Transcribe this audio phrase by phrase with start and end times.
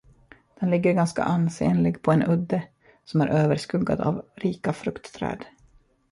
[0.59, 2.63] Den ligger ganska ansenlig på en udde,
[3.05, 5.45] som är överskuggad av rika fruktträd.